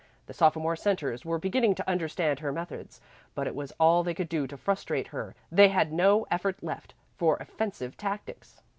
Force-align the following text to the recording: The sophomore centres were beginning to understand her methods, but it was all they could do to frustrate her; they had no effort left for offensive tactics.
The 0.25 0.33
sophomore 0.33 0.75
centres 0.75 1.25
were 1.25 1.37
beginning 1.37 1.75
to 1.75 1.87
understand 1.87 2.39
her 2.39 2.51
methods, 2.51 3.01
but 3.35 3.45
it 3.45 3.53
was 3.53 3.71
all 3.79 4.01
they 4.01 4.15
could 4.15 4.29
do 4.29 4.47
to 4.47 4.57
frustrate 4.57 5.09
her; 5.09 5.35
they 5.51 5.69
had 5.69 5.93
no 5.93 6.25
effort 6.31 6.63
left 6.63 6.95
for 7.19 7.37
offensive 7.37 7.95
tactics. 7.97 8.63